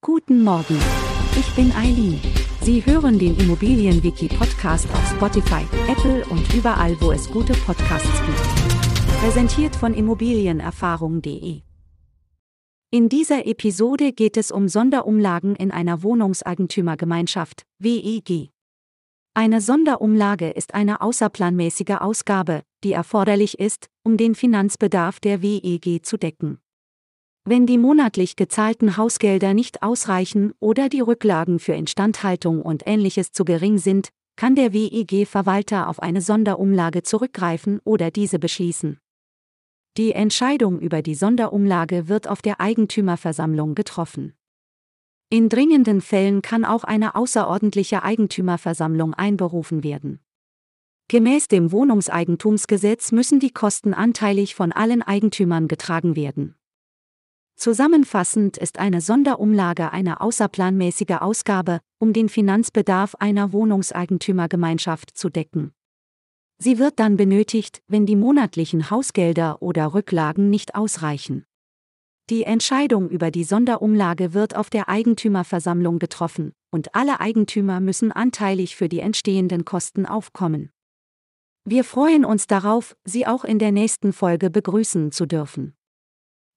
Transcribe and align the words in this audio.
Guten 0.00 0.44
Morgen. 0.44 0.78
Ich 1.36 1.52
bin 1.56 1.72
Eileen. 1.72 2.20
Sie 2.60 2.86
hören 2.86 3.18
den 3.18 3.36
Immobilienwiki-Podcast 3.36 4.88
auf 4.92 5.10
Spotify, 5.10 5.66
Apple 5.90 6.24
und 6.30 6.54
überall, 6.54 6.96
wo 7.00 7.10
es 7.10 7.28
gute 7.28 7.52
Podcasts 7.52 8.22
gibt. 8.24 9.18
Präsentiert 9.20 9.74
von 9.74 9.94
Immobilienerfahrung.de. 9.94 11.62
In 12.92 13.08
dieser 13.08 13.44
Episode 13.46 14.12
geht 14.12 14.36
es 14.36 14.52
um 14.52 14.68
Sonderumlagen 14.68 15.56
in 15.56 15.72
einer 15.72 16.04
Wohnungseigentümergemeinschaft, 16.04 17.64
WEG. 17.80 18.50
Eine 19.34 19.60
Sonderumlage 19.60 20.50
ist 20.50 20.74
eine 20.74 21.00
außerplanmäßige 21.00 21.96
Ausgabe, 21.98 22.62
die 22.84 22.92
erforderlich 22.92 23.58
ist, 23.58 23.88
um 24.04 24.16
den 24.16 24.36
Finanzbedarf 24.36 25.18
der 25.18 25.42
WEG 25.42 26.06
zu 26.06 26.16
decken. 26.16 26.60
Wenn 27.50 27.64
die 27.64 27.78
monatlich 27.78 28.36
gezahlten 28.36 28.98
Hausgelder 28.98 29.54
nicht 29.54 29.82
ausreichen 29.82 30.52
oder 30.60 30.90
die 30.90 31.00
Rücklagen 31.00 31.60
für 31.60 31.72
Instandhaltung 31.72 32.60
und 32.60 32.82
ähnliches 32.86 33.32
zu 33.32 33.46
gering 33.46 33.78
sind, 33.78 34.10
kann 34.36 34.54
der 34.54 34.74
WEG-Verwalter 34.74 35.88
auf 35.88 36.02
eine 36.02 36.20
Sonderumlage 36.20 37.04
zurückgreifen 37.04 37.80
oder 37.84 38.10
diese 38.10 38.38
beschließen. 38.38 38.98
Die 39.96 40.12
Entscheidung 40.12 40.78
über 40.78 41.00
die 41.00 41.14
Sonderumlage 41.14 42.06
wird 42.06 42.28
auf 42.28 42.42
der 42.42 42.60
Eigentümerversammlung 42.60 43.74
getroffen. 43.74 44.34
In 45.30 45.48
dringenden 45.48 46.02
Fällen 46.02 46.42
kann 46.42 46.66
auch 46.66 46.84
eine 46.84 47.14
außerordentliche 47.14 48.02
Eigentümerversammlung 48.02 49.14
einberufen 49.14 49.82
werden. 49.82 50.20
Gemäß 51.08 51.48
dem 51.48 51.72
Wohnungseigentumsgesetz 51.72 53.10
müssen 53.10 53.40
die 53.40 53.52
Kosten 53.52 53.94
anteilig 53.94 54.54
von 54.54 54.70
allen 54.70 55.00
Eigentümern 55.00 55.66
getragen 55.66 56.14
werden. 56.14 56.57
Zusammenfassend 57.58 58.56
ist 58.56 58.78
eine 58.78 59.00
Sonderumlage 59.00 59.92
eine 59.92 60.20
außerplanmäßige 60.20 61.16
Ausgabe, 61.18 61.80
um 61.98 62.12
den 62.12 62.28
Finanzbedarf 62.28 63.16
einer 63.16 63.52
Wohnungseigentümergemeinschaft 63.52 65.18
zu 65.18 65.28
decken. 65.28 65.72
Sie 66.58 66.78
wird 66.78 67.00
dann 67.00 67.16
benötigt, 67.16 67.82
wenn 67.88 68.06
die 68.06 68.14
monatlichen 68.14 68.90
Hausgelder 68.90 69.60
oder 69.60 69.92
Rücklagen 69.92 70.50
nicht 70.50 70.76
ausreichen. 70.76 71.46
Die 72.30 72.44
Entscheidung 72.44 73.10
über 73.10 73.32
die 73.32 73.44
Sonderumlage 73.44 74.34
wird 74.34 74.54
auf 74.54 74.70
der 74.70 74.88
Eigentümerversammlung 74.88 75.98
getroffen, 75.98 76.52
und 76.70 76.94
alle 76.94 77.18
Eigentümer 77.18 77.80
müssen 77.80 78.12
anteilig 78.12 78.76
für 78.76 78.88
die 78.88 79.00
entstehenden 79.00 79.64
Kosten 79.64 80.06
aufkommen. 80.06 80.70
Wir 81.64 81.82
freuen 81.82 82.24
uns 82.24 82.46
darauf, 82.46 82.96
Sie 83.04 83.26
auch 83.26 83.44
in 83.44 83.58
der 83.58 83.72
nächsten 83.72 84.12
Folge 84.12 84.48
begrüßen 84.48 85.10
zu 85.10 85.26
dürfen. 85.26 85.74